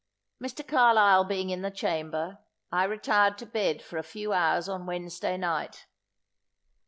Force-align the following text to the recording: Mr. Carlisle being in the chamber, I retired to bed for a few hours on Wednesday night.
Mr. 0.41 0.67
Carlisle 0.67 1.25
being 1.25 1.51
in 1.51 1.61
the 1.61 1.69
chamber, 1.69 2.39
I 2.71 2.85
retired 2.85 3.37
to 3.37 3.45
bed 3.45 3.83
for 3.83 3.99
a 3.99 4.03
few 4.03 4.33
hours 4.33 4.67
on 4.67 4.87
Wednesday 4.87 5.37
night. 5.37 5.85